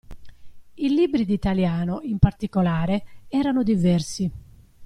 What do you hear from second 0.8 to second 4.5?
libri di italiano, in particolare, erano diversi.